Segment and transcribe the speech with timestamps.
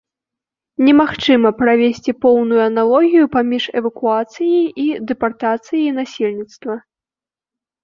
[0.85, 6.73] Немагчыма правесці поўную аналогію паміж эвакуацыяй і дэпартацыяй насельніцтва.